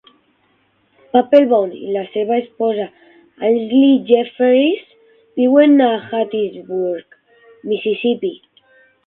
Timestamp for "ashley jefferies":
3.49-4.81